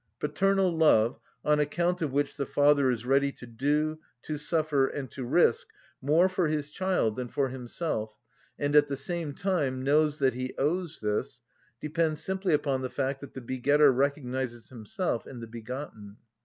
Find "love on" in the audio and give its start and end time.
0.75-1.59